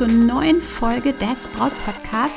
zur 0.00 0.08
neuen 0.08 0.62
Folge 0.62 1.12
des 1.12 1.46
Braut 1.48 1.74
Podcasts, 1.84 2.34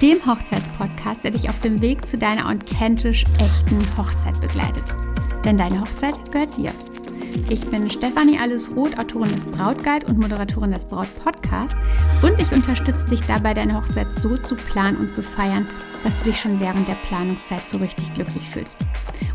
dem 0.00 0.24
Hochzeitspodcast, 0.24 1.22
der 1.22 1.32
dich 1.32 1.50
auf 1.50 1.60
dem 1.60 1.82
Weg 1.82 2.06
zu 2.06 2.16
deiner 2.16 2.48
authentisch 2.48 3.24
echten 3.38 3.78
Hochzeit 3.98 4.40
begleitet. 4.40 4.84
Denn 5.44 5.58
deine 5.58 5.82
Hochzeit 5.82 6.14
gehört 6.32 6.56
dir. 6.56 6.72
Ich 7.50 7.60
bin 7.66 7.90
Stefanie 7.90 8.38
Allesroth, 8.38 8.98
Autorin 8.98 9.30
des 9.34 9.44
Brautguide 9.44 10.06
und 10.06 10.18
Moderatorin 10.18 10.70
des 10.70 10.86
Braut 10.86 11.08
Podcasts 11.22 11.76
und 12.22 12.40
ich 12.40 12.50
unterstütze 12.52 13.06
dich 13.06 13.20
dabei, 13.26 13.52
deine 13.52 13.76
Hochzeit 13.76 14.10
so 14.10 14.38
zu 14.38 14.56
planen 14.56 14.96
und 14.96 15.12
zu 15.12 15.22
feiern, 15.22 15.66
dass 16.04 16.16
du 16.20 16.24
dich 16.24 16.40
schon 16.40 16.58
während 16.58 16.88
der 16.88 16.96
Planungszeit 17.06 17.68
so 17.68 17.76
richtig 17.76 18.14
glücklich 18.14 18.48
fühlst. 18.48 18.78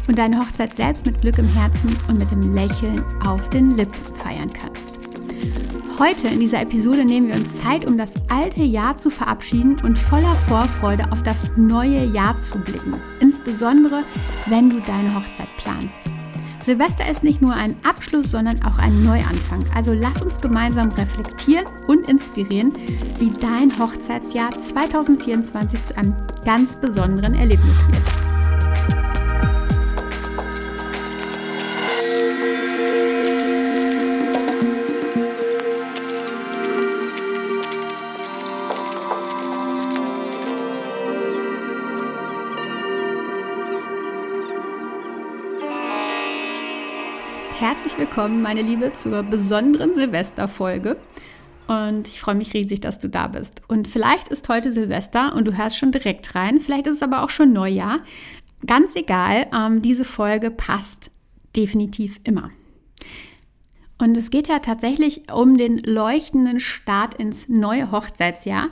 Und 0.08 0.18
deine 0.18 0.40
Hochzeit 0.40 0.76
selbst 0.76 1.06
mit 1.06 1.22
Glück 1.22 1.38
im 1.38 1.50
Herzen 1.50 1.96
und 2.08 2.18
mit 2.18 2.32
dem 2.32 2.56
Lächeln 2.56 3.04
auf 3.24 3.48
den 3.52 3.78
Lippen 3.78 4.16
feiern 4.16 4.52
kannst. 4.52 4.99
Heute 6.00 6.30
in 6.30 6.40
dieser 6.40 6.62
Episode 6.62 7.04
nehmen 7.04 7.28
wir 7.28 7.36
uns 7.36 7.60
Zeit, 7.60 7.86
um 7.86 7.98
das 7.98 8.14
alte 8.30 8.62
Jahr 8.62 8.98
zu 8.98 9.10
verabschieden 9.10 9.76
und 9.84 10.00
voller 10.00 10.34
Vorfreude 10.48 11.12
auf 11.12 11.24
das 11.24 11.52
neue 11.58 12.06
Jahr 12.06 12.40
zu 12.40 12.58
blicken. 12.58 13.02
Insbesondere, 13.20 14.06
wenn 14.46 14.70
du 14.70 14.80
deine 14.80 15.14
Hochzeit 15.14 15.50
planst. 15.58 16.10
Silvester 16.62 17.12
ist 17.12 17.22
nicht 17.22 17.42
nur 17.42 17.54
ein 17.54 17.76
Abschluss, 17.84 18.32
sondern 18.32 18.64
auch 18.64 18.78
ein 18.78 19.04
Neuanfang. 19.04 19.66
Also 19.76 19.92
lass 19.92 20.22
uns 20.22 20.40
gemeinsam 20.40 20.94
reflektieren 20.94 21.66
und 21.88 22.08
inspirieren, 22.08 22.72
wie 23.18 23.32
dein 23.32 23.78
Hochzeitsjahr 23.78 24.58
2024 24.58 25.84
zu 25.84 25.98
einem 25.98 26.16
ganz 26.46 26.78
besonderen 26.78 27.34
Erlebnis 27.34 27.76
wird. 27.90 28.29
Willkommen, 48.00 48.42
meine 48.42 48.62
Liebe, 48.62 48.94
zur 48.94 49.24
besonderen 49.24 49.94
Silvesterfolge. 49.94 50.96
Und 51.68 52.08
ich 52.08 52.22
freue 52.22 52.36
mich 52.36 52.54
riesig, 52.54 52.80
dass 52.80 52.98
du 52.98 53.10
da 53.10 53.28
bist. 53.28 53.62
Und 53.68 53.90
vielleicht 53.90 54.30
ist 54.30 54.48
heute 54.48 54.72
Silvester 54.72 55.36
und 55.36 55.46
du 55.46 55.58
hörst 55.58 55.78
schon 55.78 55.92
direkt 55.92 56.34
rein. 56.34 56.62
Vielleicht 56.62 56.88
ist 56.88 56.96
es 56.96 57.04
aber 57.04 57.24
auch 57.24 57.30
schon 57.30 57.52
Neujahr. 57.52 58.00
Ganz 58.66 58.96
egal, 58.96 59.48
ähm, 59.54 59.82
diese 59.82 60.06
Folge 60.06 60.50
passt 60.50 61.12
definitiv 61.58 62.22
immer. 62.24 62.52
Und 63.98 64.16
es 64.16 64.32
geht 64.32 64.48
ja 64.48 64.60
tatsächlich 64.60 65.30
um 65.34 65.58
den 65.58 65.80
leuchtenden 65.80 66.62
Start 66.62 67.16
ins 67.16 67.50
neue 67.50 67.92
Hochzeitsjahr. 67.92 68.70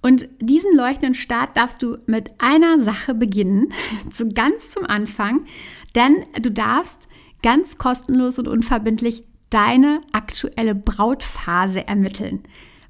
Und 0.00 0.30
diesen 0.40 0.74
leuchtenden 0.74 1.14
Start 1.14 1.58
darfst 1.58 1.82
du 1.82 1.98
mit 2.06 2.32
einer 2.38 2.82
Sache 2.82 3.12
beginnen, 3.12 3.68
so 4.10 4.26
ganz 4.30 4.70
zum 4.70 4.86
Anfang, 4.86 5.44
denn 5.94 6.24
du 6.40 6.50
darfst 6.50 7.06
ganz 7.42 7.78
kostenlos 7.78 8.38
und 8.38 8.48
unverbindlich 8.48 9.24
deine 9.50 10.00
aktuelle 10.12 10.74
Brautphase 10.74 11.86
ermitteln. 11.86 12.42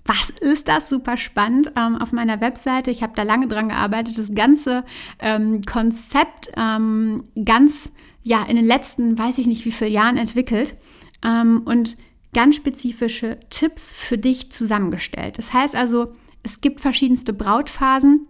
Was 0.05 0.31
ist 0.41 0.69
das? 0.69 0.89
Super 0.89 1.17
spannend. 1.17 1.73
Ähm, 1.77 1.97
auf 1.97 2.13
meiner 2.13 2.41
Webseite, 2.41 2.91
ich 2.91 3.03
habe 3.03 3.13
da 3.15 3.23
lange 3.23 3.47
dran 3.47 3.69
gearbeitet, 3.69 4.19
das 4.19 4.35
ganze 4.35 4.85
ähm, 5.21 5.63
Konzept 5.63 6.51
ähm, 6.57 7.23
ganz, 7.45 7.93
ja, 8.23 8.43
in 8.43 8.57
den 8.57 8.67
letzten, 8.67 9.19
weiß 9.19 9.39
ich 9.39 9.47
nicht 9.47 9.65
wie 9.65 9.73
viele 9.73 9.91
Jahren 9.91 10.17
entwickelt 10.17 10.77
ähm, 11.25 11.63
und 11.65 11.97
ganz 12.35 12.57
spezifische 12.57 13.39
Tipps 13.51 13.95
für 13.95 14.19
dich 14.19 14.51
zusammengestellt. 14.51 15.39
Das 15.39 15.53
heißt 15.53 15.77
also, 15.77 16.13
es 16.43 16.61
gibt 16.61 16.81
verschiedenste 16.81 17.33
Brautphasen 17.33 18.27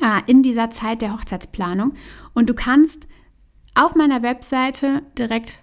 äh, 0.00 0.22
in 0.26 0.42
dieser 0.42 0.70
Zeit 0.70 1.02
der 1.02 1.12
Hochzeitsplanung 1.12 1.94
und 2.32 2.48
du 2.48 2.54
kannst 2.54 3.06
auf 3.76 3.94
meiner 3.94 4.22
Webseite 4.22 5.02
direkt 5.18 5.58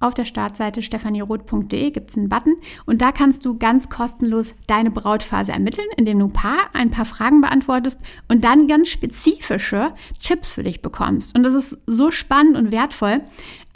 auf 0.00 0.14
der 0.14 0.24
Startseite 0.24 0.80
stefanieroth.de 0.82 1.90
gibt 1.90 2.10
es 2.10 2.16
einen 2.16 2.28
Button 2.28 2.54
und 2.86 3.02
da 3.02 3.10
kannst 3.10 3.44
du 3.44 3.58
ganz 3.58 3.88
kostenlos 3.88 4.54
deine 4.68 4.92
Brautphase 4.92 5.50
ermitteln, 5.50 5.88
indem 5.96 6.20
du 6.20 6.26
ein 6.26 6.32
paar, 6.32 6.68
ein 6.72 6.90
paar 6.90 7.04
Fragen 7.04 7.40
beantwortest 7.40 8.00
und 8.28 8.44
dann 8.44 8.68
ganz 8.68 8.88
spezifische 8.88 9.92
Tipps 10.20 10.52
für 10.52 10.62
dich 10.62 10.82
bekommst. 10.82 11.36
Und 11.36 11.42
das 11.42 11.54
ist 11.54 11.78
so 11.86 12.12
spannend 12.12 12.56
und 12.56 12.70
wertvoll, 12.70 13.22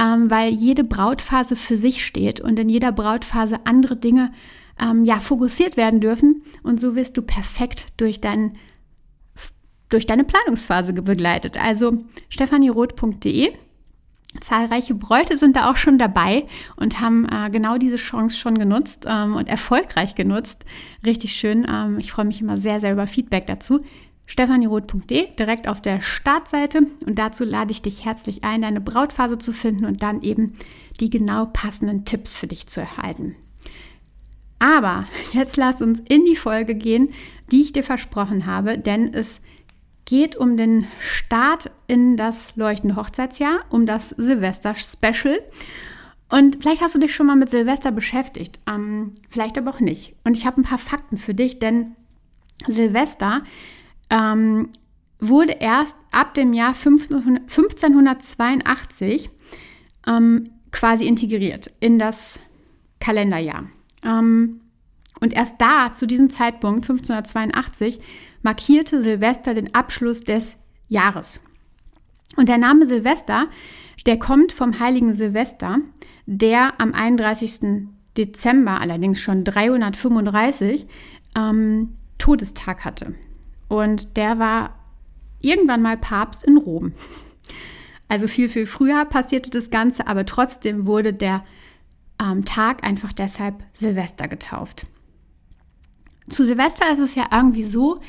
ähm, 0.00 0.30
weil 0.30 0.52
jede 0.52 0.84
Brautphase 0.84 1.56
für 1.56 1.76
sich 1.76 2.04
steht 2.06 2.40
und 2.40 2.56
in 2.58 2.68
jeder 2.68 2.92
Brautphase 2.92 3.58
andere 3.64 3.96
Dinge 3.96 4.30
ähm, 4.80 5.04
ja, 5.04 5.18
fokussiert 5.18 5.76
werden 5.76 6.00
dürfen 6.00 6.42
und 6.62 6.80
so 6.80 6.94
wirst 6.94 7.16
du 7.16 7.22
perfekt 7.22 7.86
durch 7.96 8.20
deinen 8.20 8.56
durch 9.88 10.06
deine 10.06 10.24
Planungsphase 10.24 10.94
begleitet. 10.94 11.62
Also 11.62 12.04
stefanieroth.de 12.30 13.52
Zahlreiche 14.40 14.94
Bräute 14.94 15.36
sind 15.36 15.56
da 15.56 15.70
auch 15.70 15.76
schon 15.76 15.98
dabei 15.98 16.46
und 16.76 17.00
haben 17.00 17.26
äh, 17.26 17.50
genau 17.50 17.76
diese 17.76 17.96
Chance 17.96 18.36
schon 18.38 18.58
genutzt 18.58 19.06
ähm, 19.08 19.36
und 19.36 19.48
erfolgreich 19.48 20.14
genutzt. 20.14 20.64
Richtig 21.04 21.34
schön. 21.34 21.66
Ähm, 21.68 21.98
ich 21.98 22.12
freue 22.12 22.24
mich 22.24 22.40
immer 22.40 22.56
sehr, 22.56 22.80
sehr 22.80 22.92
über 22.92 23.06
Feedback 23.06 23.46
dazu. 23.46 23.80
stefanieroth.de, 24.26 25.34
direkt 25.36 25.68
auf 25.68 25.82
der 25.82 26.00
Startseite. 26.00 26.86
Und 27.06 27.18
dazu 27.18 27.44
lade 27.44 27.72
ich 27.72 27.82
dich 27.82 28.04
herzlich 28.04 28.42
ein, 28.42 28.62
deine 28.62 28.80
Brautphase 28.80 29.38
zu 29.38 29.52
finden 29.52 29.84
und 29.84 30.02
dann 30.02 30.22
eben 30.22 30.54
die 31.00 31.10
genau 31.10 31.46
passenden 31.46 32.04
Tipps 32.04 32.36
für 32.36 32.46
dich 32.46 32.66
zu 32.66 32.80
erhalten. 32.80 33.36
Aber 34.58 35.06
jetzt 35.32 35.56
lass 35.56 35.82
uns 35.82 36.00
in 36.08 36.24
die 36.24 36.36
Folge 36.36 36.74
gehen, 36.74 37.10
die 37.50 37.60
ich 37.60 37.72
dir 37.72 37.84
versprochen 37.84 38.46
habe, 38.46 38.78
denn 38.78 39.12
es 39.12 39.40
geht 40.12 40.36
um 40.36 40.56
den 40.58 40.86
Start 40.98 41.70
in 41.86 42.18
das 42.18 42.54
leuchtende 42.54 42.96
Hochzeitsjahr, 42.96 43.64
um 43.70 43.86
das 43.86 44.10
Silvester-Special. 44.10 45.40
Und 46.28 46.58
vielleicht 46.60 46.82
hast 46.82 46.94
du 46.94 46.98
dich 46.98 47.14
schon 47.14 47.28
mal 47.28 47.36
mit 47.36 47.48
Silvester 47.48 47.92
beschäftigt, 47.92 48.60
ähm, 48.66 49.14
vielleicht 49.30 49.56
aber 49.56 49.70
auch 49.70 49.80
nicht. 49.80 50.14
Und 50.22 50.36
ich 50.36 50.44
habe 50.44 50.60
ein 50.60 50.64
paar 50.64 50.76
Fakten 50.76 51.16
für 51.16 51.32
dich, 51.32 51.60
denn 51.60 51.96
Silvester 52.66 53.42
ähm, 54.10 54.68
wurde 55.18 55.52
erst 55.52 55.96
ab 56.10 56.34
dem 56.34 56.52
Jahr 56.52 56.74
1582 56.74 59.30
ähm, 60.06 60.50
quasi 60.72 61.06
integriert 61.06 61.70
in 61.80 61.98
das 61.98 62.38
Kalenderjahr. 63.00 63.64
Ähm, 64.04 64.60
und 65.20 65.32
erst 65.32 65.58
da, 65.58 65.94
zu 65.94 66.06
diesem 66.06 66.28
Zeitpunkt, 66.28 66.82
1582, 66.82 67.98
markierte 68.42 69.02
Silvester 69.02 69.54
den 69.54 69.74
Abschluss 69.74 70.24
des 70.24 70.56
Jahres. 70.88 71.40
Und 72.36 72.48
der 72.48 72.58
Name 72.58 72.86
Silvester, 72.86 73.46
der 74.06 74.18
kommt 74.18 74.52
vom 74.52 74.78
heiligen 74.78 75.14
Silvester, 75.14 75.78
der 76.26 76.80
am 76.80 76.94
31. 76.94 77.88
Dezember, 78.16 78.80
allerdings 78.80 79.20
schon 79.20 79.44
335, 79.44 80.86
ähm, 81.36 81.96
Todestag 82.18 82.84
hatte. 82.84 83.14
Und 83.68 84.16
der 84.16 84.38
war 84.38 84.78
irgendwann 85.40 85.82
mal 85.82 85.96
Papst 85.96 86.44
in 86.44 86.56
Rom. 86.56 86.92
Also 88.08 88.28
viel, 88.28 88.48
viel 88.48 88.66
früher 88.66 89.04
passierte 89.06 89.50
das 89.50 89.70
Ganze, 89.70 90.06
aber 90.06 90.26
trotzdem 90.26 90.86
wurde 90.86 91.14
der 91.14 91.42
ähm, 92.22 92.44
Tag 92.44 92.84
einfach 92.84 93.12
deshalb 93.12 93.64
Silvester 93.72 94.28
getauft. 94.28 94.86
Zu 96.28 96.44
Silvester 96.44 96.92
ist 96.92 97.00
es 97.00 97.14
ja 97.14 97.26
irgendwie 97.32 97.64
so, 97.64 98.00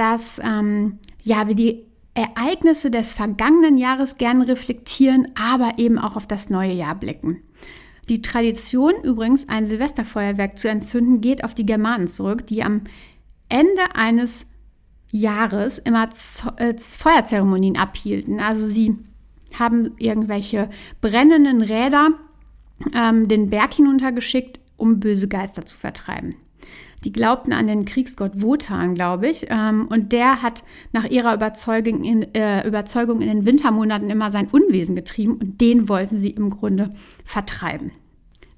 dass 0.00 0.40
ähm, 0.42 0.98
ja, 1.22 1.46
wir 1.46 1.54
die 1.54 1.84
Ereignisse 2.14 2.90
des 2.90 3.12
vergangenen 3.12 3.76
Jahres 3.76 4.16
gerne 4.16 4.48
reflektieren, 4.48 5.28
aber 5.34 5.74
eben 5.76 5.98
auch 5.98 6.16
auf 6.16 6.26
das 6.26 6.48
neue 6.48 6.72
Jahr 6.72 6.94
blicken. 6.94 7.42
Die 8.08 8.22
Tradition 8.22 8.94
übrigens, 9.04 9.46
ein 9.50 9.66
Silvesterfeuerwerk 9.66 10.58
zu 10.58 10.68
entzünden, 10.68 11.20
geht 11.20 11.44
auf 11.44 11.52
die 11.52 11.66
Germanen 11.66 12.08
zurück, 12.08 12.46
die 12.46 12.64
am 12.64 12.84
Ende 13.50 13.94
eines 13.94 14.46
Jahres 15.12 15.78
immer 15.78 16.08
äh, 16.56 16.74
Feuerzeremonien 16.78 17.76
abhielten. 17.76 18.40
Also 18.40 18.68
sie 18.68 18.96
haben 19.58 19.90
irgendwelche 19.98 20.70
brennenden 21.02 21.60
Räder 21.60 22.12
ähm, 22.94 23.28
den 23.28 23.50
Berg 23.50 23.74
hinuntergeschickt, 23.74 24.60
um 24.78 24.98
böse 24.98 25.28
Geister 25.28 25.66
zu 25.66 25.76
vertreiben. 25.76 26.36
Die 27.04 27.12
glaubten 27.12 27.52
an 27.52 27.66
den 27.66 27.86
Kriegsgott 27.86 28.42
Wotan, 28.42 28.94
glaube 28.94 29.28
ich. 29.28 29.46
Ähm, 29.48 29.88
und 29.88 30.12
der 30.12 30.42
hat 30.42 30.62
nach 30.92 31.04
ihrer 31.04 31.34
Überzeugung 31.34 32.04
in, 32.04 32.34
äh, 32.34 32.66
Überzeugung 32.66 33.20
in 33.20 33.28
den 33.28 33.46
Wintermonaten 33.46 34.10
immer 34.10 34.30
sein 34.30 34.48
Unwesen 34.48 34.96
getrieben 34.96 35.34
und 35.34 35.60
den 35.60 35.88
wollten 35.88 36.16
sie 36.16 36.30
im 36.30 36.50
Grunde 36.50 36.92
vertreiben. 37.24 37.92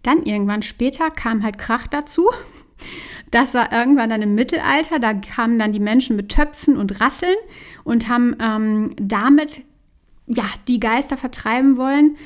Dann 0.02 0.25
irgendwann 0.25 0.62
später 0.62 1.10
kam 1.10 1.43
halt 1.43 1.58
Krach 1.58 1.87
dazu. 1.87 2.28
Das 3.31 3.54
war 3.54 3.72
irgendwann 3.72 4.10
dann 4.10 4.20
im 4.20 4.34
Mittelalter. 4.34 4.99
Da 4.99 5.14
kamen 5.14 5.58
dann 5.58 5.72
die 5.72 5.81
Menschen 5.81 6.16
mit 6.16 6.28
Töpfen 6.28 6.76
und 6.76 7.00
Rasseln 7.00 7.37
und 7.82 8.10
haben 8.10 8.37
ähm, 8.38 8.90
damit 9.00 9.62
ja, 10.26 10.44
die 10.69 10.81
Geister 10.81 11.16
vertreiben 11.16 11.78
wollen. 11.78 12.16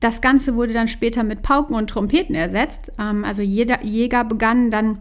Das 0.00 0.20
Ganze 0.22 0.56
wurde 0.56 0.72
dann 0.72 0.88
später 0.88 1.22
mit 1.22 1.42
Pauken 1.42 1.76
und 1.76 1.90
Trompeten 1.90 2.34
ersetzt. 2.34 2.92
Ähm, 2.98 3.24
also 3.24 3.42
jeder 3.42 3.84
Jäger 3.84 4.24
begann 4.24 4.72
dann 4.72 4.98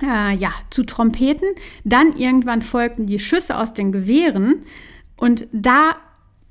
äh, 0.00 0.34
ja, 0.34 0.52
zu 0.70 0.84
Trompeten. 0.84 1.48
Dann 1.84 2.16
irgendwann 2.16 2.62
folgten 2.62 3.06
die 3.06 3.18
Schüsse 3.18 3.56
aus 3.56 3.74
den 3.74 3.92
Gewehren 3.92 4.64
und 5.16 5.46
da, 5.52 5.96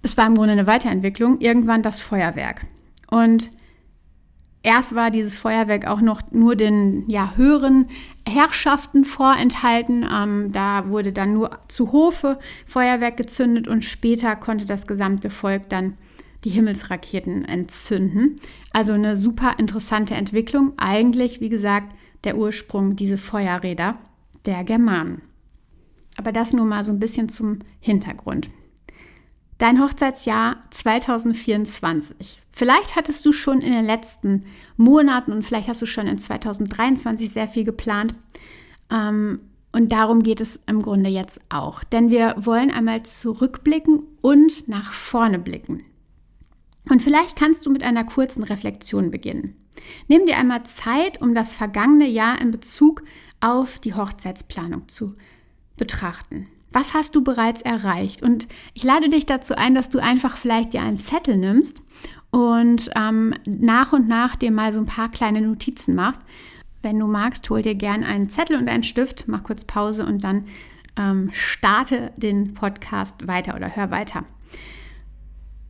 es 0.01 0.17
war 0.17 0.27
im 0.27 0.35
Grunde 0.35 0.53
eine 0.53 0.67
Weiterentwicklung, 0.67 1.39
irgendwann 1.41 1.83
das 1.83 2.01
Feuerwerk. 2.01 2.65
Und 3.09 3.51
erst 4.63 4.95
war 4.95 5.11
dieses 5.11 5.35
Feuerwerk 5.35 5.87
auch 5.87 6.01
noch 6.01 6.21
nur 6.31 6.55
den 6.55 7.03
ja, 7.09 7.33
höheren 7.35 7.87
Herrschaften 8.27 9.03
vorenthalten. 9.03 10.07
Ähm, 10.09 10.51
da 10.51 10.87
wurde 10.87 11.11
dann 11.11 11.33
nur 11.33 11.59
zu 11.67 11.91
Hofe 11.91 12.39
Feuerwerk 12.65 13.17
gezündet 13.17 13.67
und 13.67 13.83
später 13.83 14.35
konnte 14.35 14.65
das 14.65 14.87
gesamte 14.87 15.29
Volk 15.29 15.69
dann 15.69 15.97
die 16.43 16.49
Himmelsraketen 16.49 17.45
entzünden. 17.45 18.37
Also 18.71 18.93
eine 18.93 19.17
super 19.17 19.55
interessante 19.57 20.15
Entwicklung. 20.15 20.73
Eigentlich, 20.77 21.41
wie 21.41 21.49
gesagt, 21.49 21.93
der 22.23 22.37
Ursprung 22.37 22.95
diese 22.95 23.17
Feuerräder 23.17 23.97
der 24.45 24.63
Germanen. 24.63 25.21
Aber 26.17 26.31
das 26.31 26.53
nur 26.53 26.65
mal 26.65 26.83
so 26.83 26.91
ein 26.91 26.99
bisschen 26.99 27.29
zum 27.29 27.59
Hintergrund. 27.79 28.49
Dein 29.57 29.81
Hochzeitsjahr 29.81 30.57
2024. 30.71 32.41
Vielleicht 32.49 32.95
hattest 32.95 33.25
du 33.25 33.31
schon 33.31 33.61
in 33.61 33.71
den 33.71 33.85
letzten 33.85 34.45
Monaten 34.75 35.31
und 35.31 35.43
vielleicht 35.43 35.69
hast 35.69 35.81
du 35.81 35.85
schon 35.85 36.07
in 36.07 36.17
2023 36.17 37.29
sehr 37.29 37.47
viel 37.47 37.63
geplant. 37.63 38.15
Ähm, 38.89 39.39
und 39.71 39.93
darum 39.93 40.23
geht 40.23 40.41
es 40.41 40.59
im 40.67 40.81
Grunde 40.81 41.09
jetzt 41.09 41.39
auch. 41.49 41.83
Denn 41.83 42.09
wir 42.09 42.33
wollen 42.37 42.71
einmal 42.71 43.03
zurückblicken 43.03 44.01
und 44.21 44.67
nach 44.67 44.91
vorne 44.91 45.39
blicken. 45.39 45.83
Und 46.89 47.01
vielleicht 47.01 47.37
kannst 47.37 47.65
du 47.65 47.69
mit 47.69 47.83
einer 47.83 48.03
kurzen 48.03 48.43
Reflexion 48.43 49.11
beginnen. 49.11 49.55
Nimm 50.07 50.25
dir 50.25 50.37
einmal 50.37 50.63
Zeit, 50.63 51.21
um 51.21 51.33
das 51.33 51.55
vergangene 51.55 52.07
Jahr 52.07 52.39
in 52.41 52.51
Bezug 52.51 53.03
auf 53.39 53.79
die 53.79 53.93
Hochzeitsplanung 53.93 54.87
zu 54.87 55.15
betrachten. 55.77 56.47
Was 56.71 56.93
hast 56.93 57.15
du 57.15 57.23
bereits 57.23 57.61
erreicht? 57.61 58.21
Und 58.21 58.47
ich 58.73 58.83
lade 58.83 59.09
dich 59.09 59.25
dazu 59.25 59.55
ein, 59.55 59.75
dass 59.75 59.89
du 59.89 59.99
einfach 59.99 60.37
vielleicht 60.37 60.73
dir 60.73 60.81
einen 60.81 60.97
Zettel 60.97 61.35
nimmst 61.35 61.81
und 62.29 62.89
ähm, 62.95 63.33
nach 63.45 63.91
und 63.91 64.07
nach 64.07 64.37
dir 64.37 64.51
mal 64.51 64.71
so 64.71 64.79
ein 64.79 64.85
paar 64.85 65.11
kleine 65.11 65.41
Notizen 65.41 65.95
machst. 65.95 66.21
Wenn 66.81 66.97
du 66.97 67.07
magst, 67.07 67.49
hol 67.49 67.61
dir 67.61 67.75
gern 67.75 68.03
einen 68.03 68.29
Zettel 68.29 68.57
und 68.57 68.69
einen 68.69 68.83
Stift, 68.83 69.27
mach 69.27 69.43
kurz 69.43 69.65
Pause 69.65 70.05
und 70.05 70.23
dann 70.23 70.45
ähm, 70.97 71.29
starte 71.33 72.11
den 72.15 72.53
Podcast 72.53 73.27
weiter 73.27 73.55
oder 73.55 73.75
hör 73.75 73.91
weiter. 73.91 74.23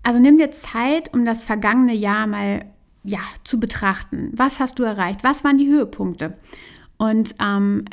Also 0.04 0.20
nimm 0.20 0.38
dir 0.38 0.52
Zeit, 0.52 1.14
um 1.14 1.26
das 1.26 1.44
vergangene 1.44 1.94
Jahr 1.94 2.28
mal 2.28 2.66
ja, 3.04 3.20
zu 3.44 3.60
betrachten. 3.60 4.32
Was 4.34 4.60
hast 4.60 4.80
du 4.80 4.84
erreicht? 4.84 5.24
Was 5.24 5.44
waren 5.44 5.58
die 5.58 5.68
Höhepunkte? 5.68 6.38
Und 6.98 7.36
ähm, 7.40 7.86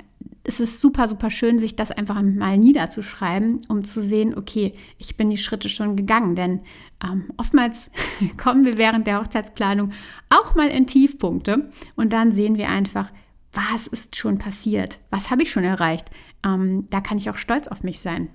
es 0.45 0.61
ist 0.61 0.81
super, 0.81 1.09
super 1.09 1.31
schön, 1.31 1.59
sich 1.59 1.77
das 1.77 1.91
einfach 1.91 2.21
mal 2.23 2.57
niederzuschreiben, 2.57 3.61
um 3.69 3.85
zu 3.85 4.01
sehen, 4.01 4.37
okay, 4.37 4.73
ich 4.97 5.17
bin 5.17 5.29
die 5.29 5.37
Schritte 5.37 5.69
schon 5.69 5.95
gegangen. 5.95 6.37
Denn 6.37 6.61
ähm, 7.05 7.31
oftmals 7.37 7.91
kommen 8.43 8.65
wir 8.65 8.79
während 8.79 9.07
der 9.07 9.21
Hochzeitsplanung 9.21 9.93
auch 10.31 10.55
mal 10.55 10.69
in 10.69 10.87
Tiefpunkte 10.87 11.71
und 11.97 12.13
dann 12.13 12.33
sehen 12.33 12.57
wir 12.57 12.69
einfach, 12.69 13.11
was 13.53 13.87
ist 13.87 14.17
schon 14.17 14.39
passiert? 14.39 14.99
Was 15.11 15.31
habe 15.31 15.43
ich 15.43 15.51
schon 15.51 15.65
erreicht? 15.65 16.11
Ähm, 16.45 16.87
da 16.91 17.01
kann 17.01 17.19
ich 17.19 17.29
auch 17.29 17.39
stolz 17.39 17.69
auf 17.69 17.83
mich 17.83 18.01
sein. 18.01 18.31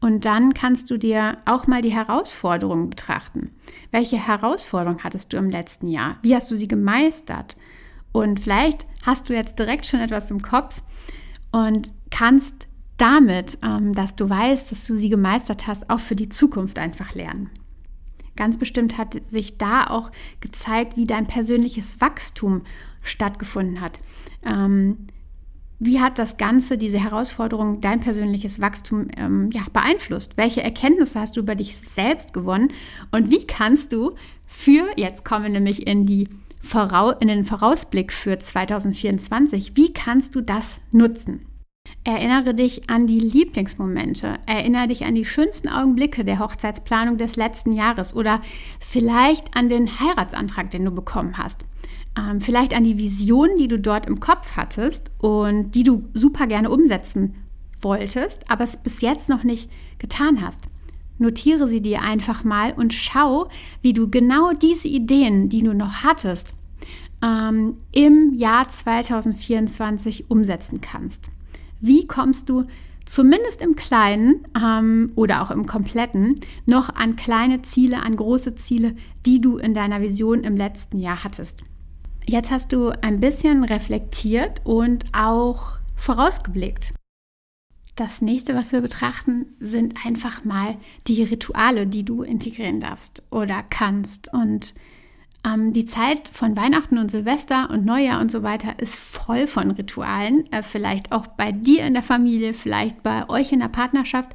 Und 0.00 0.24
dann 0.24 0.54
kannst 0.54 0.90
du 0.90 0.98
dir 0.98 1.38
auch 1.46 1.66
mal 1.66 1.80
die 1.80 1.92
Herausforderungen 1.92 2.90
betrachten. 2.90 3.50
Welche 3.90 4.18
Herausforderung 4.18 5.02
hattest 5.02 5.32
du 5.32 5.36
im 5.36 5.50
letzten 5.50 5.88
Jahr? 5.88 6.18
Wie 6.22 6.34
hast 6.34 6.50
du 6.50 6.54
sie 6.54 6.68
gemeistert? 6.68 7.56
Und 8.12 8.40
vielleicht 8.40 8.86
hast 9.04 9.28
du 9.28 9.34
jetzt 9.34 9.58
direkt 9.58 9.86
schon 9.86 10.00
etwas 10.00 10.30
im 10.30 10.42
Kopf 10.42 10.82
und 11.50 11.92
kannst 12.10 12.68
damit, 12.96 13.58
ähm, 13.62 13.94
dass 13.94 14.16
du 14.16 14.28
weißt, 14.28 14.70
dass 14.72 14.86
du 14.86 14.96
sie 14.96 15.08
gemeistert 15.08 15.66
hast, 15.66 15.90
auch 15.90 16.00
für 16.00 16.16
die 16.16 16.28
Zukunft 16.28 16.78
einfach 16.78 17.14
lernen. 17.14 17.50
Ganz 18.36 18.58
bestimmt 18.58 18.98
hat 18.98 19.22
sich 19.24 19.58
da 19.58 19.86
auch 19.86 20.10
gezeigt, 20.40 20.96
wie 20.96 21.06
dein 21.06 21.26
persönliches 21.26 22.00
Wachstum 22.00 22.62
stattgefunden 23.02 23.80
hat. 23.80 23.98
Ähm, 24.44 25.06
wie 25.78 26.00
hat 26.00 26.18
das 26.18 26.36
Ganze, 26.38 26.78
diese 26.78 27.02
Herausforderung, 27.02 27.80
dein 27.80 28.00
persönliches 28.00 28.60
Wachstum 28.60 29.08
ähm, 29.16 29.50
ja, 29.52 29.62
beeinflusst? 29.72 30.36
Welche 30.36 30.62
Erkenntnisse 30.62 31.20
hast 31.20 31.36
du 31.36 31.40
über 31.40 31.54
dich 31.54 31.76
selbst 31.76 32.32
gewonnen? 32.32 32.72
Und 33.10 33.30
wie 33.30 33.46
kannst 33.46 33.92
du 33.92 34.14
für, 34.46 34.86
jetzt 34.96 35.24
kommen 35.24 35.44
wir 35.44 35.50
nämlich 35.50 35.86
in, 35.86 36.06
die 36.06 36.28
Vorau 36.62 37.10
in 37.10 37.28
den 37.28 37.44
Vorausblick 37.44 38.12
für 38.12 38.38
2024, 38.38 39.76
wie 39.76 39.92
kannst 39.92 40.34
du 40.34 40.40
das 40.40 40.78
nutzen? 40.92 41.44
Erinnere 42.02 42.54
dich 42.54 42.88
an 42.90 43.06
die 43.06 43.20
Lieblingsmomente. 43.20 44.38
Erinnere 44.46 44.88
dich 44.88 45.04
an 45.04 45.14
die 45.14 45.24
schönsten 45.24 45.68
Augenblicke 45.68 46.24
der 46.24 46.40
Hochzeitsplanung 46.40 47.16
des 47.16 47.36
letzten 47.36 47.72
Jahres 47.72 48.14
oder 48.14 48.40
vielleicht 48.80 49.56
an 49.56 49.68
den 49.68 50.00
Heiratsantrag, 50.00 50.70
den 50.70 50.84
du 50.84 50.90
bekommen 50.90 51.38
hast 51.38 51.64
ähm, 52.16 52.40
vielleicht 52.40 52.74
an 52.74 52.84
die 52.84 52.98
Vision, 52.98 53.50
die 53.58 53.68
du 53.68 53.78
dort 53.78 54.06
im 54.06 54.20
Kopf 54.20 54.56
hattest 54.56 55.10
und 55.18 55.72
die 55.72 55.84
du 55.84 56.08
super 56.14 56.46
gerne 56.46 56.70
umsetzen 56.70 57.34
wolltest, 57.80 58.50
aber 58.50 58.64
es 58.64 58.76
bis 58.76 59.00
jetzt 59.00 59.28
noch 59.28 59.44
nicht 59.44 59.70
getan 59.98 60.40
hast. 60.40 60.62
Notiere 61.18 61.68
sie 61.68 61.80
dir 61.80 62.02
einfach 62.02 62.44
mal 62.44 62.72
und 62.72 62.92
schau, 62.92 63.48
wie 63.80 63.92
du 63.92 64.10
genau 64.10 64.52
diese 64.52 64.88
Ideen, 64.88 65.48
die 65.48 65.62
du 65.62 65.72
noch 65.72 66.02
hattest, 66.02 66.54
ähm, 67.22 67.78
im 67.92 68.34
Jahr 68.34 68.68
2024 68.68 70.30
umsetzen 70.30 70.80
kannst. 70.80 71.30
Wie 71.80 72.06
kommst 72.06 72.48
du 72.48 72.64
zumindest 73.06 73.62
im 73.62 73.76
Kleinen 73.76 74.46
ähm, 74.60 75.12
oder 75.14 75.42
auch 75.42 75.50
im 75.50 75.66
Kompletten 75.66 76.34
noch 76.66 76.94
an 76.94 77.16
kleine 77.16 77.62
Ziele, 77.62 78.02
an 78.02 78.16
große 78.16 78.56
Ziele, 78.56 78.94
die 79.24 79.40
du 79.40 79.56
in 79.56 79.72
deiner 79.74 80.00
Vision 80.00 80.44
im 80.44 80.56
letzten 80.56 80.98
Jahr 80.98 81.24
hattest? 81.24 81.62
Jetzt 82.28 82.50
hast 82.50 82.72
du 82.72 82.90
ein 83.02 83.20
bisschen 83.20 83.62
reflektiert 83.62 84.60
und 84.64 85.04
auch 85.12 85.78
vorausgeblickt. 85.94 86.92
Das 87.94 88.20
nächste, 88.20 88.56
was 88.56 88.72
wir 88.72 88.80
betrachten, 88.80 89.46
sind 89.60 89.94
einfach 90.04 90.44
mal 90.44 90.76
die 91.06 91.22
Rituale, 91.22 91.86
die 91.86 92.04
du 92.04 92.22
integrieren 92.22 92.80
darfst 92.80 93.26
oder 93.30 93.62
kannst. 93.62 94.34
Und 94.34 94.74
ähm, 95.46 95.72
die 95.72 95.84
Zeit 95.84 96.28
von 96.28 96.56
Weihnachten 96.56 96.98
und 96.98 97.12
Silvester 97.12 97.70
und 97.70 97.84
Neujahr 97.84 98.20
und 98.20 98.32
so 98.32 98.42
weiter 98.42 98.78
ist 98.80 98.98
voll 98.98 99.46
von 99.46 99.70
Ritualen. 99.70 100.50
Äh, 100.50 100.64
vielleicht 100.64 101.12
auch 101.12 101.28
bei 101.28 101.52
dir 101.52 101.86
in 101.86 101.94
der 101.94 102.02
Familie, 102.02 102.54
vielleicht 102.54 103.04
bei 103.04 103.28
euch 103.28 103.52
in 103.52 103.60
der 103.60 103.68
Partnerschaft. 103.68 104.34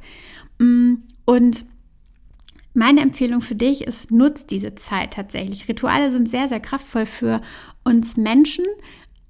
Mm, 0.58 0.94
und 1.26 1.66
meine 2.74 3.02
Empfehlung 3.02 3.42
für 3.42 3.54
dich 3.54 3.82
ist, 3.82 4.10
nutzt 4.10 4.50
diese 4.50 4.74
Zeit 4.74 5.12
tatsächlich. 5.12 5.68
Rituale 5.68 6.10
sind 6.10 6.28
sehr, 6.28 6.48
sehr 6.48 6.60
kraftvoll 6.60 7.06
für 7.06 7.42
uns 7.84 8.16
Menschen. 8.16 8.64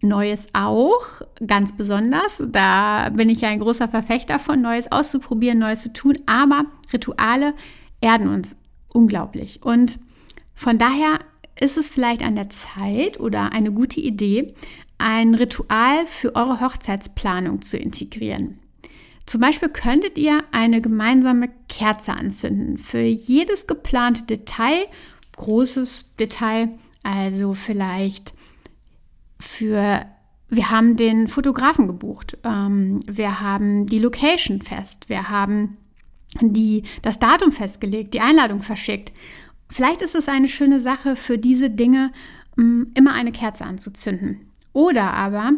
Neues 0.00 0.48
auch, 0.52 1.04
ganz 1.46 1.76
besonders. 1.76 2.42
Da 2.44 3.10
bin 3.10 3.30
ich 3.30 3.42
ja 3.42 3.48
ein 3.50 3.60
großer 3.60 3.88
Verfechter 3.88 4.38
von, 4.38 4.60
Neues 4.60 4.90
auszuprobieren, 4.90 5.58
Neues 5.58 5.82
zu 5.82 5.92
tun. 5.92 6.18
Aber 6.26 6.64
Rituale 6.92 7.54
erden 8.00 8.28
uns 8.28 8.56
unglaublich. 8.88 9.62
Und 9.62 10.00
von 10.54 10.78
daher 10.78 11.20
ist 11.58 11.78
es 11.78 11.88
vielleicht 11.88 12.22
an 12.22 12.34
der 12.34 12.48
Zeit 12.48 13.20
oder 13.20 13.52
eine 13.52 13.72
gute 13.72 14.00
Idee, 14.00 14.54
ein 14.98 15.34
Ritual 15.34 16.06
für 16.06 16.34
eure 16.34 16.60
Hochzeitsplanung 16.60 17.62
zu 17.62 17.76
integrieren. 17.76 18.58
Zum 19.26 19.40
Beispiel 19.40 19.68
könntet 19.68 20.18
ihr 20.18 20.42
eine 20.50 20.80
gemeinsame 20.80 21.48
Kerze 21.68 22.12
anzünden. 22.12 22.78
Für 22.78 23.02
jedes 23.02 23.66
geplante 23.66 24.24
Detail, 24.24 24.86
großes 25.36 26.16
Detail, 26.18 26.70
also 27.02 27.54
vielleicht 27.54 28.34
für, 29.42 30.06
wir 30.48 30.70
haben 30.70 30.96
den 30.96 31.28
Fotografen 31.28 31.86
gebucht, 31.86 32.38
ähm, 32.44 33.00
wir 33.06 33.40
haben 33.40 33.86
die 33.86 33.98
Location 33.98 34.62
fest, 34.62 35.08
wir 35.08 35.28
haben 35.28 35.76
die, 36.40 36.84
das 37.02 37.18
Datum 37.18 37.52
festgelegt, 37.52 38.14
die 38.14 38.20
Einladung 38.20 38.60
verschickt. 38.60 39.12
Vielleicht 39.68 40.00
ist 40.00 40.14
es 40.14 40.28
eine 40.28 40.48
schöne 40.48 40.80
Sache 40.80 41.16
für 41.16 41.38
diese 41.38 41.70
Dinge, 41.70 42.12
ähm, 42.56 42.92
immer 42.94 43.14
eine 43.14 43.32
Kerze 43.32 43.64
anzuzünden. 43.64 44.52
Oder 44.72 45.12
aber 45.12 45.52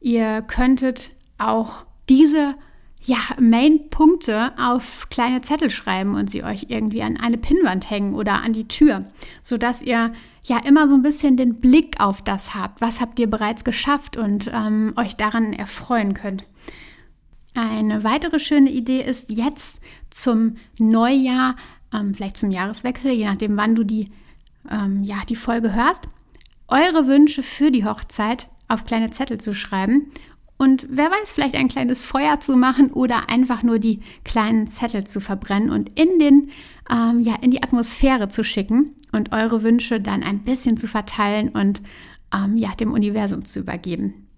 ihr 0.00 0.42
könntet 0.42 1.12
auch 1.38 1.84
diese 2.08 2.56
ja, 3.02 3.18
Main-Punkte 3.38 4.52
auf 4.58 5.08
kleine 5.08 5.40
Zettel 5.40 5.70
schreiben 5.70 6.14
und 6.16 6.30
sie 6.30 6.44
euch 6.44 6.66
irgendwie 6.68 7.02
an 7.02 7.16
eine 7.16 7.38
Pinnwand 7.38 7.88
hängen 7.88 8.14
oder 8.14 8.42
an 8.42 8.52
die 8.52 8.68
Tür, 8.68 9.06
sodass 9.42 9.82
ihr 9.82 10.12
ja 10.44 10.58
immer 10.58 10.88
so 10.88 10.94
ein 10.94 11.02
bisschen 11.02 11.36
den 11.36 11.58
Blick 11.58 12.00
auf 12.00 12.22
das 12.22 12.54
habt. 12.54 12.80
Was 12.80 13.00
habt 13.00 13.18
ihr 13.18 13.28
bereits 13.28 13.64
geschafft 13.64 14.16
und 14.16 14.50
ähm, 14.52 14.94
euch 14.96 15.16
daran 15.16 15.52
erfreuen 15.52 16.14
könnt. 16.14 16.44
Eine 17.54 18.04
weitere 18.04 18.38
schöne 18.38 18.70
Idee 18.70 19.02
ist 19.02 19.28
jetzt 19.28 19.80
zum 20.10 20.56
Neujahr, 20.78 21.56
ähm, 21.92 22.14
vielleicht 22.14 22.36
zum 22.36 22.50
Jahreswechsel, 22.50 23.12
je 23.12 23.26
nachdem, 23.26 23.56
wann 23.56 23.74
du 23.74 23.84
die, 23.84 24.08
ähm, 24.70 25.02
ja, 25.02 25.16
die 25.28 25.36
Folge 25.36 25.74
hörst, 25.74 26.04
eure 26.68 27.08
Wünsche 27.08 27.42
für 27.42 27.70
die 27.72 27.84
Hochzeit 27.84 28.48
auf 28.68 28.84
kleine 28.84 29.10
Zettel 29.10 29.38
zu 29.38 29.52
schreiben 29.52 30.12
und 30.60 30.86
wer 30.90 31.10
weiß, 31.10 31.32
vielleicht 31.32 31.54
ein 31.54 31.68
kleines 31.68 32.04
Feuer 32.04 32.38
zu 32.38 32.54
machen 32.54 32.92
oder 32.92 33.30
einfach 33.30 33.62
nur 33.62 33.78
die 33.78 34.00
kleinen 34.24 34.66
Zettel 34.66 35.04
zu 35.04 35.18
verbrennen 35.18 35.70
und 35.70 35.98
in 35.98 36.18
den 36.18 36.50
ähm, 36.90 37.16
ja 37.18 37.36
in 37.40 37.50
die 37.50 37.62
Atmosphäre 37.62 38.28
zu 38.28 38.44
schicken 38.44 38.94
und 39.10 39.32
eure 39.32 39.62
Wünsche 39.62 40.02
dann 40.02 40.22
ein 40.22 40.40
bisschen 40.40 40.76
zu 40.76 40.86
verteilen 40.86 41.48
und 41.48 41.80
ähm, 42.34 42.58
ja 42.58 42.74
dem 42.74 42.92
Universum 42.92 43.42
zu 43.42 43.60
übergeben. 43.60 44.28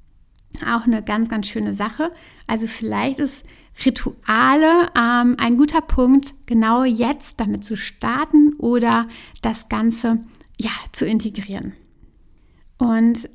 Auch 0.64 0.87
eine 0.87 1.02
ganz 1.02 1.29
ganz 1.29 1.49
schöne 1.49 1.75
Sache. 1.75 2.12
Also 2.47 2.69
vielleicht 2.69 3.19
ist 3.19 3.45
Rituale 3.85 4.93
ähm, 4.97 5.35
ein 5.41 5.57
guter 5.57 5.81
Punkt, 5.81 6.35
genau 6.47 6.85
jetzt 6.85 7.41
damit 7.41 7.64
zu 7.64 7.76
starten 7.76 8.52
oder 8.59 9.09
das 9.41 9.69
Ganze 9.69 10.21
ja 10.57 10.71
zu 10.93 11.05
integrieren. 11.05 11.73
Und 12.79 13.29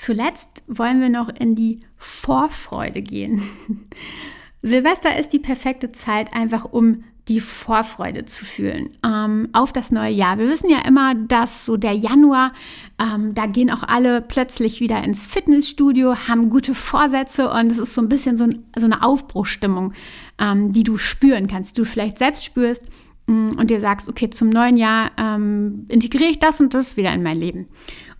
zuletzt 0.00 0.62
wollen 0.66 1.00
wir 1.00 1.08
noch 1.08 1.28
in 1.28 1.54
die 1.54 1.80
Vorfreude 1.96 3.02
gehen. 3.02 3.42
Silvester 4.62 5.18
ist 5.18 5.32
die 5.32 5.38
perfekte 5.38 5.92
Zeit, 5.92 6.32
einfach 6.34 6.64
um 6.64 7.04
die 7.28 7.40
Vorfreude 7.40 8.26
zu 8.26 8.44
fühlen 8.44 8.90
ähm, 9.02 9.48
auf 9.52 9.72
das 9.72 9.90
neue 9.90 10.12
Jahr. 10.12 10.38
Wir 10.38 10.48
wissen 10.48 10.68
ja 10.68 10.78
immer, 10.86 11.14
dass 11.14 11.64
so 11.64 11.78
der 11.78 11.92
Januar, 11.92 12.52
ähm, 13.00 13.34
da 13.34 13.46
gehen 13.46 13.70
auch 13.70 13.82
alle 13.82 14.20
plötzlich 14.20 14.80
wieder 14.80 15.02
ins 15.02 15.26
Fitnessstudio, 15.26 16.28
haben 16.28 16.50
gute 16.50 16.74
Vorsätze 16.74 17.50
und 17.50 17.70
es 17.70 17.78
ist 17.78 17.94
so 17.94 18.02
ein 18.02 18.10
bisschen 18.10 18.36
so, 18.36 18.44
ein, 18.44 18.64
so 18.76 18.84
eine 18.84 19.02
Aufbruchstimmung, 19.02 19.94
ähm, 20.38 20.72
die 20.72 20.84
du 20.84 20.98
spüren 20.98 21.46
kannst, 21.46 21.76
die 21.76 21.80
du 21.80 21.86
vielleicht 21.86 22.18
selbst 22.18 22.44
spürst 22.44 22.82
mm, 23.26 23.52
und 23.58 23.70
dir 23.70 23.80
sagst, 23.80 24.08
okay, 24.08 24.28
zum 24.28 24.50
neuen 24.50 24.76
Jahr 24.76 25.10
ähm, 25.16 25.86
integriere 25.88 26.30
ich 26.30 26.40
das 26.40 26.60
und 26.60 26.74
das 26.74 26.98
wieder 26.98 27.14
in 27.14 27.22
mein 27.22 27.36
Leben. 27.36 27.68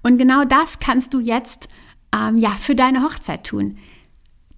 Und 0.04 0.18
genau 0.18 0.44
das 0.44 0.78
kannst 0.78 1.12
du 1.12 1.18
jetzt 1.18 1.68
ähm, 2.14 2.36
ja 2.36 2.50
für 2.50 2.76
deine 2.76 3.02
Hochzeit 3.02 3.44
tun 3.44 3.76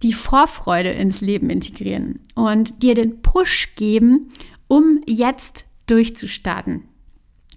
die 0.03 0.13
Vorfreude 0.13 0.91
ins 0.91 1.21
Leben 1.21 1.51
integrieren 1.51 2.21
und 2.35 2.83
dir 2.83 2.95
den 2.95 3.23
Push 3.23 3.75
geben, 3.77 4.29
um 4.69 5.01
jetzt 5.07 5.65
durchzustarten. 5.87 6.85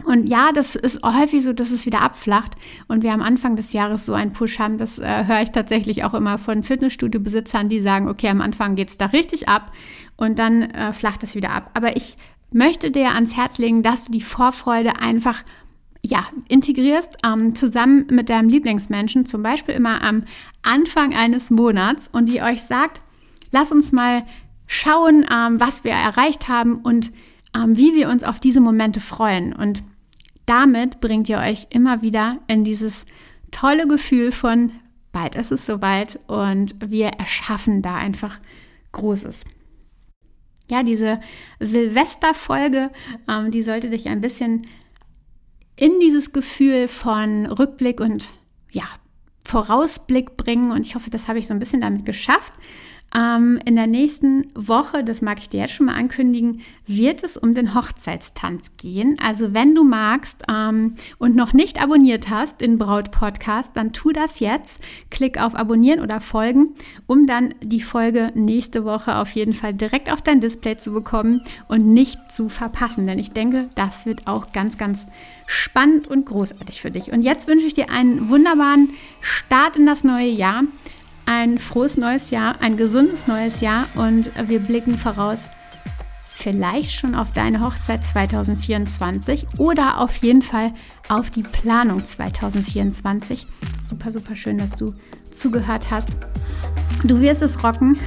Und 0.06 0.30
ja, 0.30 0.54
das 0.54 0.76
ist 0.76 1.04
häufig 1.04 1.44
so, 1.44 1.52
dass 1.52 1.72
es 1.72 1.86
wieder 1.86 2.02
abflacht 2.02 2.54
und 2.88 3.04
wir 3.04 3.12
am 3.12 3.22
Anfang 3.22 3.58
des 3.58 3.74
Jahres 3.74 4.06
so 4.06 4.14
einen 4.14 4.32
Push 4.32 4.58
haben. 4.60 4.78
Das 4.78 4.98
äh, 4.98 5.26
höre 5.26 5.42
ich 5.42 5.52
tatsächlich 5.52 6.06
auch 6.06 6.14
immer 6.14 6.38
von 6.38 6.64
Fitnessstudio-Besitzern, 6.64 7.68
die 7.68 7.82
sagen, 7.82 8.08
okay, 8.08 8.30
am 8.30 8.40
Anfang 8.40 8.76
geht 8.76 8.90
es 8.90 8.98
da 8.98 9.08
richtig 9.08 9.50
ab 9.50 9.74
und 10.16 10.40
dann 10.40 10.62
äh, 10.72 10.94
flacht 10.94 11.24
es 11.24 11.36
wieder 11.36 11.52
ab. 11.52 11.72
Aber 11.74 11.98
ich 11.98 12.16
möchte 12.52 12.92
dir 12.92 13.14
ans 13.14 13.36
Herz 13.36 13.58
legen, 13.58 13.84
dass 13.84 14.06
du 14.06 14.14
die 14.14 14.22
Vorfreude 14.22 15.02
einfach 15.02 15.44
ja, 16.06 16.26
integrierst 16.48 17.18
ähm, 17.26 17.56
zusammen 17.56 18.08
mit 18.10 18.30
deinem 18.30 18.50
Lieblingsmenschen, 18.50 19.26
zum 19.26 19.44
Beispiel 19.44 19.76
immer 19.76 20.02
am 20.04 20.24
Anfang 20.62 21.14
eines 21.14 21.50
Monats 21.50 22.08
und 22.08 22.28
die 22.28 22.42
euch 22.42 22.64
sagt, 22.64 23.02
lass 23.52 23.72
uns 23.72 23.92
mal 23.92 24.24
schauen, 24.68 25.26
ähm, 25.32 25.60
was 25.60 25.84
wir 25.84 25.92
erreicht 25.92 26.48
haben 26.48 26.76
und 26.78 27.12
ähm, 27.56 27.76
wie 27.76 27.96
wir 27.96 28.10
uns 28.10 28.24
auf 28.24 28.40
diese 28.40 28.62
Momente 28.62 29.02
freuen. 29.02 29.54
Und 29.54 29.84
damit 30.46 31.02
bringt 31.02 31.28
ihr 31.30 31.40
euch 31.40 31.68
immer 31.72 32.02
wieder 32.02 32.38
in 32.48 32.64
dieses 32.64 33.06
tolle 33.52 33.88
Gefühl 33.88 34.32
von, 34.32 34.72
bald 35.12 35.36
ist 35.36 35.52
es 35.52 35.66
soweit 35.66 36.20
und 36.28 36.76
wir 36.84 37.08
erschaffen 37.08 37.82
da 37.82 37.96
einfach 37.96 38.40
Großes. 38.92 39.46
Ja, 40.70 40.84
diese 40.84 41.20
Silvesterfolge, 41.60 42.92
ähm, 43.28 43.52
die 43.52 43.64
sollte 43.64 43.90
dich 43.90 44.08
ein 44.08 44.22
bisschen 44.22 44.68
in 45.80 46.00
dieses 46.02 46.34
Gefühl 46.34 46.90
von 46.90 47.46
Rückblick 47.46 48.02
und 48.02 48.32
ja, 48.70 48.84
Vorausblick 49.46 50.36
bringen. 50.36 50.72
Und 50.72 50.86
ich 50.86 50.96
hoffe, 50.96 51.10
das 51.10 51.30
habe 51.30 51.40
ich 51.40 51.48
so 51.48 51.54
ein 51.54 51.60
bisschen 51.60 51.82
damit 51.82 52.06
geschafft. 52.06 52.54
Ähm, 53.16 53.60
in 53.66 53.76
der 53.76 53.88
nächsten 53.88 54.48
Woche, 54.54 55.04
das 55.04 55.22
mag 55.22 55.40
ich 55.40 55.50
dir 55.50 55.62
jetzt 55.62 55.74
schon 55.74 55.88
mal 55.88 55.96
ankündigen, 55.96 56.62
wird 56.86 57.24
es 57.24 57.38
um 57.38 57.54
den 57.54 57.74
Hochzeitstanz 57.74 58.72
gehen. 58.78 59.18
Also 59.24 59.54
wenn 59.54 59.74
du 59.74 59.84
magst 59.84 60.44
ähm, 60.50 60.96
und 61.18 61.36
noch 61.36 61.54
nicht 61.54 61.82
abonniert 61.82 62.30
hast 62.30 62.62
in 62.62 62.78
Braut 62.78 63.12
Podcast, 63.12 63.72
dann 63.74 63.94
tu 63.94 64.12
das 64.12 64.40
jetzt. 64.40 64.80
Klick 65.10 65.42
auf 65.42 65.56
Abonnieren 65.56 66.02
oder 66.02 66.22
Folgen, 66.22 66.76
um 67.08 67.26
dann 67.26 67.56
die 67.62 67.82
Folge 67.82 68.32
nächste 68.36 68.86
Woche 68.86 69.16
auf 69.16 69.32
jeden 69.32 69.54
Fall 69.54 69.74
direkt 69.74 70.12
auf 70.12 70.22
dein 70.22 70.42
Display 70.42 70.78
zu 70.78 70.92
bekommen 70.92 71.42
und 71.68 71.88
nicht 71.88 72.32
zu 72.32 72.50
verpassen. 72.50 73.08
Denn 73.08 73.20
ich 73.20 73.32
denke, 73.32 73.70
das 73.76 74.06
wird 74.06 74.28
auch 74.28 74.52
ganz, 74.52 74.78
ganz 74.78 75.06
spannend 75.48 76.08
und 76.08 76.28
großartig 76.28 76.82
für 76.82 76.92
dich. 76.92 77.12
Und 77.12 77.24
jetzt 77.24 77.48
wünsche 77.48 77.66
ich 77.66 77.74
dir 77.74 77.90
einen 77.90 78.30
wunderbaren 78.30 78.90
Start 79.20 79.78
in 79.78 79.88
das 79.88 80.04
neue 80.04 80.30
Jahr 80.30 80.64
ein 81.30 81.60
frohes 81.60 81.96
neues 81.96 82.32
Jahr, 82.32 82.60
ein 82.60 82.76
gesundes 82.76 83.28
neues 83.28 83.62
Jahr 83.62 83.86
und 83.94 84.32
wir 84.48 84.60
blicken 84.60 84.98
voraus 84.98 85.48
vielleicht 86.24 86.92
schon 86.92 87.14
auf 87.14 87.34
deine 87.34 87.62
Hochzeit 87.62 88.04
2024 88.04 89.46
oder 89.60 90.00
auf 90.00 90.16
jeden 90.16 90.42
Fall 90.42 90.74
auf 91.08 91.30
die 91.30 91.44
Planung 91.44 92.04
2024. 92.04 93.46
Super, 93.84 94.12
super 94.12 94.36
schön, 94.36 94.58
dass 94.58 94.72
du 94.72 94.96
zugehört 95.30 95.92
hast. 95.92 96.10
Du 97.04 97.22
wirst 97.22 97.44
es 97.44 97.64
rocken. 97.64 98.00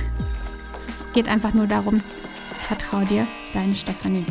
Es 0.89 1.05
geht 1.13 1.29
einfach 1.29 1.55
nur 1.55 1.69
darum, 1.69 2.03
vertrau 2.67 3.03
dir, 3.03 3.29
deine 3.53 3.77
Stefanie. 3.77 4.25